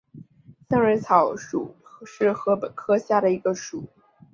[0.67, 3.87] 三蕊草属是禾本科下的一个属。